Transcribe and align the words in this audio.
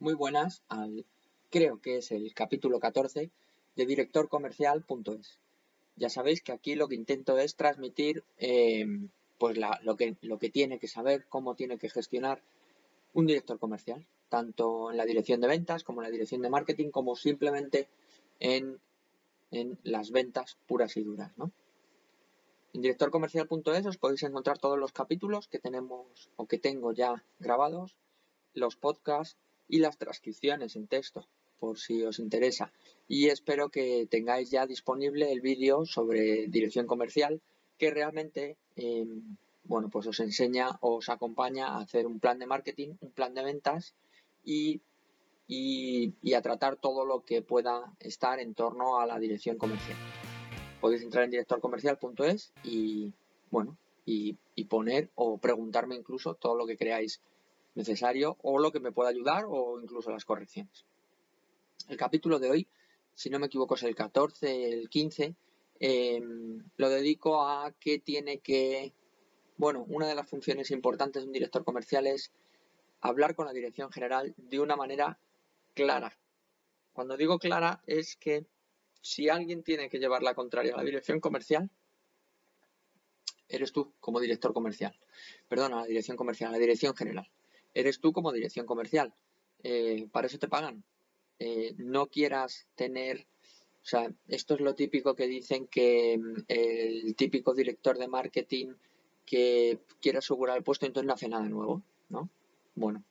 Muy 0.00 0.14
buenas 0.14 0.62
al, 0.68 1.04
creo 1.50 1.82
que 1.82 1.98
es 1.98 2.10
el 2.10 2.32
capítulo 2.32 2.80
14 2.80 3.30
de 3.76 3.86
directorcomercial.es. 3.86 5.38
Ya 5.96 6.08
sabéis 6.08 6.40
que 6.40 6.52
aquí 6.52 6.74
lo 6.74 6.88
que 6.88 6.94
intento 6.94 7.36
es 7.36 7.54
transmitir 7.54 8.24
eh, 8.38 8.86
pues 9.36 9.58
lo, 9.82 9.96
que, 9.98 10.16
lo 10.22 10.38
que 10.38 10.48
tiene 10.48 10.78
que 10.78 10.88
saber, 10.88 11.26
cómo 11.28 11.54
tiene 11.54 11.76
que 11.76 11.90
gestionar 11.90 12.40
un 13.12 13.26
director 13.26 13.58
comercial, 13.58 14.06
tanto 14.30 14.90
en 14.90 14.96
la 14.96 15.04
dirección 15.04 15.42
de 15.42 15.48
ventas 15.48 15.84
como 15.84 16.00
en 16.00 16.04
la 16.04 16.10
dirección 16.10 16.40
de 16.40 16.48
marketing, 16.48 16.90
como 16.90 17.14
simplemente 17.14 17.86
en, 18.38 18.80
en 19.50 19.78
las 19.82 20.12
ventas 20.12 20.56
puras 20.66 20.96
y 20.96 21.02
duras. 21.02 21.36
¿no? 21.36 21.52
En 22.72 22.80
directorcomercial.es 22.80 23.84
os 23.84 23.98
podéis 23.98 24.22
encontrar 24.22 24.56
todos 24.56 24.78
los 24.78 24.92
capítulos 24.92 25.46
que 25.46 25.58
tenemos 25.58 26.30
o 26.36 26.46
que 26.46 26.58
tengo 26.58 26.92
ya 26.92 27.22
grabados, 27.38 27.98
los 28.54 28.76
podcasts 28.76 29.36
y 29.70 29.78
las 29.78 29.96
transcripciones 29.96 30.76
en 30.76 30.88
texto, 30.88 31.26
por 31.58 31.78
si 31.78 32.02
os 32.02 32.18
interesa. 32.18 32.72
Y 33.06 33.28
espero 33.28 33.68
que 33.68 34.06
tengáis 34.10 34.50
ya 34.50 34.66
disponible 34.66 35.30
el 35.30 35.40
vídeo 35.40 35.86
sobre 35.86 36.48
dirección 36.48 36.86
comercial, 36.86 37.40
que 37.78 37.90
realmente, 37.90 38.56
em, 38.76 39.36
bueno, 39.64 39.88
pues 39.88 40.06
os 40.06 40.18
enseña, 40.20 40.78
os 40.80 41.08
acompaña 41.08 41.68
a 41.68 41.80
hacer 41.80 42.06
un 42.06 42.18
plan 42.18 42.38
de 42.38 42.46
marketing, 42.46 42.94
un 43.00 43.12
plan 43.12 43.32
de 43.34 43.44
ventas 43.44 43.94
y, 44.44 44.80
y 45.46 46.34
a 46.34 46.42
tratar 46.42 46.76
todo 46.76 47.04
lo 47.04 47.24
que 47.24 47.42
pueda 47.42 47.92
estar 48.00 48.38
en 48.40 48.54
torno 48.54 49.00
a 49.00 49.06
la 49.06 49.18
dirección 49.18 49.56
comercial. 49.56 49.98
Podéis 50.80 51.02
entrar 51.02 51.24
en 51.24 51.30
directorcomercial.es 51.30 52.52
y, 52.64 53.12
bueno, 53.50 53.76
y 54.04 54.36
poner 54.68 55.10
o 55.14 55.38
preguntarme 55.38 55.94
incluso 55.94 56.34
todo 56.34 56.54
lo 56.56 56.66
que 56.66 56.76
creáis 56.76 57.20
necesario 57.74 58.36
o 58.42 58.58
lo 58.58 58.72
que 58.72 58.80
me 58.80 58.92
pueda 58.92 59.10
ayudar 59.10 59.44
o 59.48 59.80
incluso 59.80 60.10
las 60.10 60.24
correcciones. 60.24 60.84
El 61.88 61.96
capítulo 61.96 62.38
de 62.38 62.50
hoy, 62.50 62.68
si 63.14 63.30
no 63.30 63.38
me 63.38 63.46
equivoco, 63.46 63.74
es 63.74 63.82
el 63.82 63.94
14, 63.94 64.68
el 64.68 64.88
15, 64.88 65.34
em, 65.80 66.62
lo 66.76 66.88
dedico 66.88 67.42
a 67.42 67.72
que 67.72 67.98
tiene 67.98 68.38
que, 68.38 68.92
bueno, 69.56 69.84
una 69.88 70.06
de 70.06 70.14
las 70.14 70.28
funciones 70.28 70.70
importantes 70.70 71.22
de 71.22 71.26
un 71.26 71.32
director 71.32 71.64
comercial 71.64 72.06
es 72.06 72.32
hablar 73.00 73.34
con 73.34 73.46
la 73.46 73.52
dirección 73.52 73.90
general 73.90 74.34
de 74.36 74.60
una 74.60 74.76
manera 74.76 75.18
clara. 75.74 76.16
Cuando 76.92 77.16
digo 77.16 77.38
clara 77.38 77.82
es 77.86 78.16
que 78.16 78.46
si 79.00 79.28
alguien 79.28 79.62
tiene 79.62 79.88
que 79.88 79.98
llevar 79.98 80.22
la 80.22 80.34
contraria 80.34 80.74
a 80.74 80.76
la 80.76 80.84
dirección 80.84 81.20
comercial, 81.20 81.70
eres 83.48 83.72
tú 83.72 83.92
como 84.00 84.20
director 84.20 84.52
comercial. 84.52 84.94
Perdona, 85.48 85.78
a 85.78 85.80
la 85.80 85.86
dirección 85.86 86.16
comercial, 86.16 86.50
a 86.50 86.52
la 86.52 86.58
dirección 86.58 86.94
general 86.94 87.30
eres 87.74 88.00
tú 88.00 88.12
como 88.12 88.32
dirección 88.32 88.66
comercial. 88.66 89.14
Eh, 89.62 90.08
para 90.10 90.26
eso 90.26 90.38
te 90.38 90.48
pagan. 90.48 90.84
Eh, 91.38 91.74
no 91.78 92.06
quieras 92.08 92.66
tener, 92.74 93.26
o 93.82 93.86
sea, 93.86 94.12
esto 94.28 94.54
es 94.54 94.60
lo 94.60 94.74
típico 94.74 95.14
que 95.14 95.26
dicen 95.26 95.66
que 95.66 96.18
mm, 96.18 96.44
el 96.48 97.14
típico 97.16 97.54
director 97.54 97.96
de 97.98 98.08
marketing 98.08 98.74
que 99.24 99.78
quiere 100.00 100.18
asegurar 100.18 100.56
el 100.56 100.64
puesto 100.64 100.86
entonces 100.86 101.06
no 101.06 101.14
hace 101.14 101.28
nada 101.28 101.48
nuevo, 101.48 101.82
¿no? 102.08 102.28
Bueno, 102.74 103.04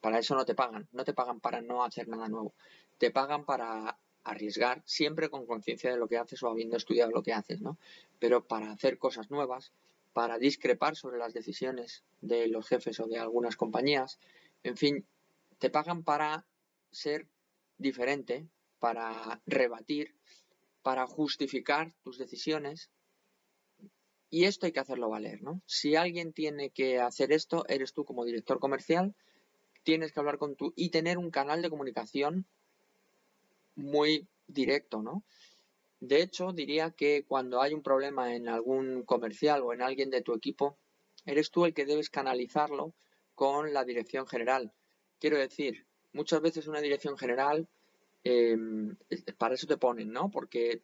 para 0.00 0.18
eso 0.18 0.34
no 0.34 0.44
te 0.44 0.54
pagan, 0.54 0.88
no 0.92 1.04
te 1.04 1.14
pagan 1.14 1.40
para 1.40 1.60
no 1.60 1.82
hacer 1.82 2.08
nada 2.08 2.28
nuevo, 2.28 2.54
te 2.98 3.10
pagan 3.10 3.44
para 3.44 3.98
arriesgar 4.22 4.82
siempre 4.84 5.30
con 5.30 5.46
conciencia 5.46 5.90
de 5.90 5.96
lo 5.96 6.08
que 6.08 6.18
haces 6.18 6.42
o 6.42 6.48
habiendo 6.48 6.76
estudiado 6.76 7.10
lo 7.10 7.22
que 7.22 7.32
haces, 7.32 7.60
¿no? 7.60 7.78
Pero 8.18 8.46
para 8.46 8.70
hacer 8.72 8.98
cosas 8.98 9.30
nuevas, 9.30 9.72
para 10.16 10.38
discrepar 10.38 10.96
sobre 10.96 11.18
las 11.18 11.34
decisiones 11.34 12.02
de 12.22 12.48
los 12.48 12.66
jefes 12.66 12.98
o 13.00 13.06
de 13.06 13.18
algunas 13.18 13.54
compañías. 13.54 14.18
En 14.62 14.78
fin, 14.78 15.06
te 15.58 15.68
pagan 15.68 16.04
para 16.04 16.46
ser 16.90 17.28
diferente, 17.76 18.48
para 18.78 19.42
rebatir, 19.44 20.16
para 20.80 21.06
justificar 21.06 21.92
tus 22.02 22.16
decisiones. 22.16 22.88
Y 24.30 24.44
esto 24.44 24.64
hay 24.64 24.72
que 24.72 24.80
hacerlo 24.80 25.10
valer, 25.10 25.42
¿no? 25.42 25.60
Si 25.66 25.96
alguien 25.96 26.32
tiene 26.32 26.70
que 26.70 26.98
hacer 26.98 27.30
esto, 27.30 27.66
eres 27.68 27.92
tú 27.92 28.06
como 28.06 28.24
director 28.24 28.58
comercial, 28.58 29.14
tienes 29.82 30.12
que 30.12 30.20
hablar 30.20 30.38
con 30.38 30.56
tú 30.56 30.72
y 30.76 30.88
tener 30.88 31.18
un 31.18 31.30
canal 31.30 31.60
de 31.60 31.68
comunicación 31.68 32.46
muy 33.74 34.26
directo, 34.46 35.02
¿no? 35.02 35.24
De 36.00 36.20
hecho, 36.22 36.52
diría 36.52 36.90
que 36.90 37.24
cuando 37.24 37.62
hay 37.62 37.72
un 37.72 37.82
problema 37.82 38.34
en 38.34 38.48
algún 38.48 39.02
comercial 39.04 39.62
o 39.62 39.72
en 39.72 39.82
alguien 39.82 40.10
de 40.10 40.22
tu 40.22 40.34
equipo, 40.34 40.78
eres 41.24 41.50
tú 41.50 41.64
el 41.64 41.74
que 41.74 41.86
debes 41.86 42.10
canalizarlo 42.10 42.94
con 43.34 43.72
la 43.72 43.84
dirección 43.84 44.26
general. 44.26 44.72
Quiero 45.18 45.38
decir, 45.38 45.86
muchas 46.12 46.40
veces 46.40 46.66
una 46.66 46.80
dirección 46.80 47.16
general, 47.16 47.68
em, 48.24 48.96
para 49.38 49.54
eso 49.54 49.66
te 49.66 49.76
ponen, 49.78 50.12
¿no? 50.12 50.30
Porque, 50.30 50.82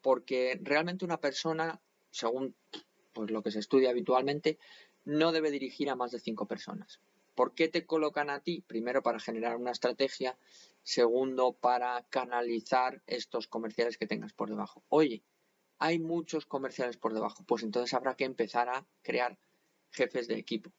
porque 0.00 0.58
realmente 0.62 1.04
una 1.04 1.20
persona, 1.20 1.80
según 2.10 2.54
pues, 3.12 3.30
lo 3.30 3.42
que 3.42 3.50
se 3.50 3.58
estudia 3.58 3.90
habitualmente, 3.90 4.58
no 5.04 5.32
debe 5.32 5.50
dirigir 5.50 5.90
a 5.90 5.96
más 5.96 6.10
de 6.12 6.20
cinco 6.20 6.46
personas. 6.46 7.00
¿Por 7.36 7.54
qué 7.54 7.68
te 7.68 7.84
colocan 7.84 8.30
a 8.30 8.40
ti? 8.40 8.62
Primero 8.66 9.02
para 9.02 9.20
generar 9.20 9.56
una 9.56 9.70
estrategia, 9.70 10.38
segundo 10.82 11.52
para 11.52 12.06
canalizar 12.08 13.02
estos 13.06 13.46
comerciales 13.46 13.98
que 13.98 14.06
tengas 14.06 14.32
por 14.32 14.48
debajo. 14.48 14.82
Oye, 14.88 15.22
hay 15.78 15.98
muchos 15.98 16.46
comerciales 16.46 16.96
por 16.96 17.12
debajo, 17.12 17.44
pues 17.46 17.62
entonces 17.62 17.92
habrá 17.92 18.16
que 18.16 18.24
empezar 18.24 18.70
a 18.70 18.86
crear 19.02 19.38
jefes 19.90 20.28
de 20.28 20.38
equipo. 20.38 20.72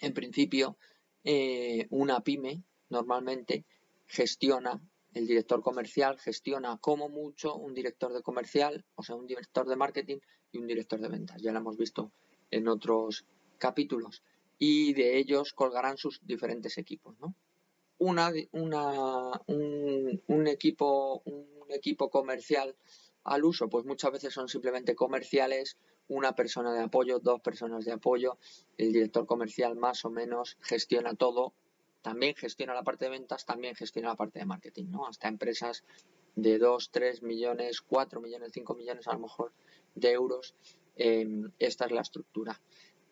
En 0.00 0.14
principio, 0.14 0.78
eh, 1.24 1.88
una 1.90 2.20
pyme 2.20 2.62
normalmente 2.88 3.64
gestiona, 4.06 4.80
el 5.14 5.26
director 5.26 5.62
comercial 5.62 6.16
gestiona 6.20 6.78
como 6.78 7.08
mucho 7.08 7.56
un 7.56 7.74
director 7.74 8.12
de 8.12 8.22
comercial, 8.22 8.84
o 8.94 9.02
sea, 9.02 9.16
un 9.16 9.26
director 9.26 9.66
de 9.66 9.74
marketing 9.74 10.18
y 10.52 10.58
un 10.58 10.68
director 10.68 11.00
de 11.00 11.08
ventas. 11.08 11.42
Ya 11.42 11.50
lo 11.50 11.58
hemos 11.58 11.76
visto 11.76 12.12
en 12.52 12.68
otros 12.68 13.26
capítulos 13.58 14.22
y 14.62 14.92
de 14.92 15.16
ellos 15.16 15.54
colgarán 15.54 15.96
sus 15.96 16.20
diferentes 16.24 16.76
equipos, 16.76 17.18
¿no? 17.18 17.34
Una, 17.98 18.30
una, 18.52 19.40
un, 19.46 20.46
equipo, 20.46 21.22
un 21.24 21.72
equipo 21.72 22.10
comercial 22.10 22.76
al 23.24 23.44
uso, 23.44 23.68
pues 23.68 23.86
muchas 23.86 24.12
veces 24.12 24.34
son 24.34 24.48
simplemente 24.48 24.94
comerciales, 24.94 25.78
una 26.08 26.34
persona 26.34 26.74
de 26.74 26.80
apoyo, 26.80 27.20
dos 27.20 27.40
personas 27.40 27.86
de 27.86 27.92
apoyo, 27.92 28.38
el 28.76 28.92
director 28.92 29.26
comercial 29.26 29.76
más 29.76 30.04
o 30.04 30.10
menos 30.10 30.58
gestiona 30.60 31.14
todo, 31.14 31.54
también 32.02 32.34
gestiona 32.34 32.74
la 32.74 32.82
parte 32.82 33.06
de 33.06 33.12
ventas, 33.12 33.46
también 33.46 33.74
gestiona 33.74 34.08
la 34.08 34.16
parte 34.16 34.40
de 34.40 34.46
marketing, 34.46 34.90
¿no? 34.90 35.06
Hasta 35.06 35.28
empresas 35.28 35.84
de 36.36 36.58
2, 36.58 36.90
3 36.90 37.22
millones, 37.22 37.80
4 37.80 38.20
millones, 38.20 38.52
5 38.52 38.74
millones 38.74 39.08
a 39.08 39.14
lo 39.14 39.20
mejor 39.20 39.52
de 39.94 40.12
euros, 40.12 40.54
eh, 40.96 41.26
esta 41.58 41.86
es 41.86 41.92
la 41.92 42.02
estructura. 42.02 42.60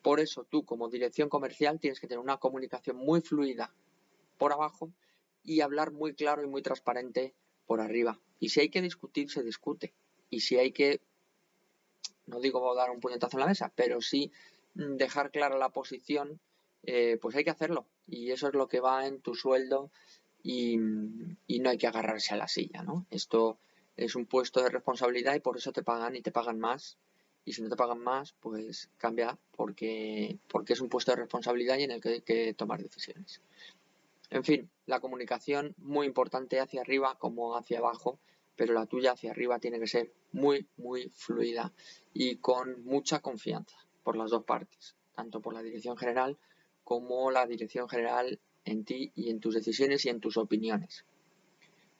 Por 0.01 0.19
eso 0.19 0.45
tú 0.45 0.65
como 0.65 0.89
dirección 0.89 1.29
comercial 1.29 1.79
tienes 1.79 1.99
que 1.99 2.07
tener 2.07 2.19
una 2.19 2.37
comunicación 2.37 2.97
muy 2.97 3.21
fluida 3.21 3.73
por 4.37 4.53
abajo 4.53 4.91
y 5.43 5.61
hablar 5.61 5.91
muy 5.91 6.13
claro 6.13 6.43
y 6.43 6.47
muy 6.47 6.61
transparente 6.61 7.33
por 7.65 7.81
arriba. 7.81 8.19
Y 8.39 8.49
si 8.49 8.61
hay 8.61 8.69
que 8.69 8.81
discutir, 8.81 9.29
se 9.29 9.43
discute. 9.43 9.93
Y 10.29 10.41
si 10.41 10.57
hay 10.57 10.71
que, 10.71 11.01
no 12.25 12.39
digo 12.39 12.73
dar 12.75 12.91
un 12.91 12.99
puñetazo 12.99 13.37
en 13.37 13.41
la 13.41 13.47
mesa, 13.47 13.71
pero 13.75 14.01
sí 14.01 14.31
mm, 14.75 14.95
dejar 14.95 15.31
clara 15.31 15.57
la 15.57 15.69
posición, 15.69 16.39
eh, 16.83 17.17
pues 17.21 17.35
hay 17.35 17.43
que 17.43 17.49
hacerlo. 17.49 17.85
Y 18.07 18.31
eso 18.31 18.47
es 18.47 18.53
lo 18.53 18.67
que 18.67 18.79
va 18.79 19.05
en 19.05 19.21
tu 19.21 19.35
sueldo 19.35 19.91
y, 20.41 20.79
y 21.47 21.59
no 21.59 21.69
hay 21.69 21.77
que 21.77 21.87
agarrarse 21.87 22.33
a 22.33 22.37
la 22.37 22.47
silla, 22.47 22.81
¿no? 22.83 23.05
Esto 23.09 23.59
es 23.97 24.15
un 24.15 24.25
puesto 24.25 24.61
de 24.63 24.69
responsabilidad 24.69 25.35
y 25.35 25.41
por 25.41 25.57
eso 25.57 25.73
te 25.73 25.83
pagan 25.83 26.15
y 26.15 26.21
te 26.21 26.31
pagan 26.31 26.59
más 26.59 26.97
y 27.45 27.53
si 27.53 27.61
no 27.61 27.69
te 27.69 27.75
pagan 27.75 27.99
más, 27.99 28.33
pues 28.39 28.89
cambia 28.97 29.37
porque, 29.55 30.39
porque 30.47 30.73
es 30.73 30.81
un 30.81 30.89
puesto 30.89 31.11
de 31.11 31.17
responsabilidad 31.17 31.77
y 31.77 31.83
en 31.83 31.91
el 31.91 32.01
que 32.01 32.09
hay 32.09 32.21
que 32.21 32.53
tomar 32.53 32.81
decisiones. 32.81 33.41
En 34.29 34.43
fin, 34.43 34.69
la 34.85 34.99
comunicación 34.99 35.73
muy 35.77 36.05
importante 36.05 36.59
hacia 36.59 36.81
arriba 36.81 37.17
como 37.17 37.55
hacia 37.57 37.79
abajo, 37.79 38.19
pero 38.55 38.73
la 38.73 38.85
tuya 38.85 39.13
hacia 39.13 39.31
arriba 39.31 39.59
tiene 39.59 39.79
que 39.79 39.87
ser 39.87 40.13
muy, 40.31 40.67
muy 40.77 41.09
fluida 41.09 41.73
y 42.13 42.37
con 42.37 42.83
mucha 42.83 43.21
confianza 43.21 43.77
por 44.03 44.15
las 44.15 44.29
dos 44.29 44.43
partes, 44.43 44.95
tanto 45.15 45.41
por 45.41 45.53
la 45.53 45.63
dirección 45.63 45.97
general 45.97 46.37
como 46.83 47.31
la 47.31 47.45
dirección 47.45 47.89
general 47.89 48.39
en 48.65 48.85
ti 48.85 49.11
y 49.15 49.29
en 49.29 49.39
tus 49.39 49.55
decisiones 49.55 50.05
y 50.05 50.09
en 50.09 50.19
tus 50.19 50.37
opiniones. 50.37 51.05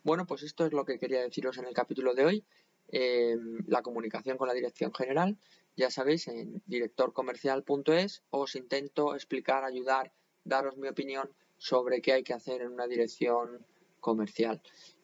Bueno, 0.04 0.26
pues 0.26 0.44
esto 0.44 0.66
es 0.66 0.74
lo 0.74 0.86
que 0.86 0.98
quería 0.98 1.22
deciros 1.22 1.58
en 1.58 1.66
el 1.66 1.74
capítulo 1.74 2.14
de 2.14 2.26
hoy. 2.26 2.46
Em, 2.92 3.60
la 3.68 3.84
comunicación 3.84 4.38
con 4.38 4.48
la 4.48 4.54
dirección 4.54 4.92
general. 4.94 5.38
Ya 5.76 5.92
sabéis, 5.92 6.28
en 6.28 6.64
directorcomercial.es 6.66 8.24
os 8.32 8.56
intento 8.56 9.14
explicar, 9.14 9.64
ayudar, 9.64 10.12
daros 10.44 10.76
mi 10.78 10.88
opinión 10.88 11.30
sobre 11.58 12.02
qué 12.02 12.14
hay 12.14 12.24
que 12.24 12.34
hacer 12.34 12.62
en 12.62 12.72
una 12.72 12.88
dirección 12.88 13.64
comercial. 14.00 14.62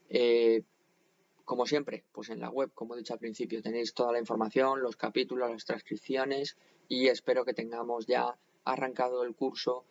Eh, 0.09 0.63
como 1.43 1.67
siempre, 1.67 2.05
pues 2.11 2.29
en 2.29 2.39
la 2.39 2.49
web, 2.49 2.71
como 2.73 2.95
he 2.95 2.97
dicho 2.97 3.13
al 3.13 3.19
principio, 3.19 3.61
tenéis 3.61 3.93
toda 3.93 4.11
la 4.11 4.19
información, 4.19 4.81
los 4.81 4.95
capítulos, 4.95 5.51
las 5.51 5.65
transcripciones 5.65 6.57
y 6.87 7.07
espero 7.07 7.45
que 7.45 7.53
tengamos 7.53 8.07
ya 8.07 8.35
arrancado 8.63 9.23
el 9.23 9.35
curso 9.35 9.85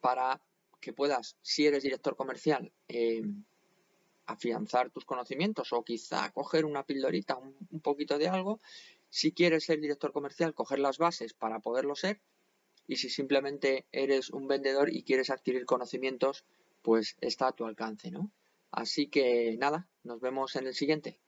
para 0.00 0.40
que 0.80 0.94
puedas, 0.94 1.36
si 1.42 1.66
eres 1.66 1.82
director 1.82 2.16
comercial, 2.16 2.72
eh, 2.88 3.22
afianzar 4.26 4.90
tus 4.90 5.04
conocimientos 5.04 5.72
o 5.72 5.84
quizá 5.84 6.30
coger 6.32 6.64
una 6.64 6.84
pildorita, 6.84 7.36
un, 7.36 7.80
poquito 7.80 8.18
de 8.18 8.28
algo. 8.28 8.60
Si 9.08 9.32
quieres 9.32 9.64
ser 9.64 9.80
director 9.80 10.12
comercial, 10.12 10.54
coger 10.54 10.78
las 10.78 10.98
bases 10.98 11.34
para 11.34 11.60
poderlo 11.60 11.94
ser. 11.94 12.20
Y 12.86 12.96
si 12.96 13.08
simplemente 13.08 13.86
eres 13.92 14.30
un 14.30 14.46
vendedor 14.46 14.92
y 14.92 15.04
quieres 15.04 15.30
adquirir 15.30 15.64
conocimientos, 15.64 16.44
pues 16.82 17.16
está 17.20 17.48
a 17.48 17.52
tu 17.52 17.64
alcance, 17.64 18.10
¿no? 18.10 18.30
Así 18.70 19.06
que 19.06 19.56
nada, 19.58 19.88
nos 20.02 20.20
vemos 20.20 20.56
en 20.56 20.66
el 20.66 20.74
siguiente. 20.74 21.18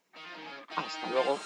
Hasta 0.75 1.09
luego. 1.09 1.39